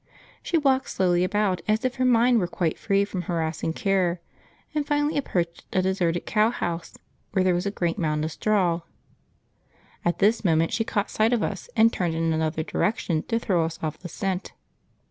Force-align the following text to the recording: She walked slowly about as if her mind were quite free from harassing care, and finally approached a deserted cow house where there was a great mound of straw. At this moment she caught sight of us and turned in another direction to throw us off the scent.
She 0.41 0.57
walked 0.57 0.89
slowly 0.89 1.23
about 1.23 1.61
as 1.67 1.85
if 1.85 1.97
her 1.97 2.05
mind 2.05 2.39
were 2.39 2.47
quite 2.47 2.79
free 2.79 3.05
from 3.05 3.21
harassing 3.21 3.71
care, 3.71 4.19
and 4.73 4.83
finally 4.83 5.15
approached 5.15 5.67
a 5.73 5.83
deserted 5.83 6.25
cow 6.25 6.49
house 6.49 6.95
where 7.33 7.43
there 7.43 7.53
was 7.53 7.67
a 7.67 7.69
great 7.69 7.99
mound 7.99 8.25
of 8.25 8.31
straw. 8.31 8.81
At 10.03 10.17
this 10.17 10.43
moment 10.43 10.73
she 10.73 10.83
caught 10.83 11.11
sight 11.11 11.33
of 11.33 11.43
us 11.43 11.69
and 11.75 11.93
turned 11.93 12.15
in 12.15 12.33
another 12.33 12.63
direction 12.63 13.21
to 13.27 13.37
throw 13.37 13.63
us 13.63 13.77
off 13.83 13.99
the 13.99 14.09
scent. 14.09 14.53